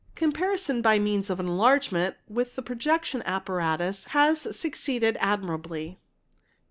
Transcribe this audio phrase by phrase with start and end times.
[0.15, 5.99] 'Comparison by means of enlargement with the projection apparatus has 'succeeded admirably.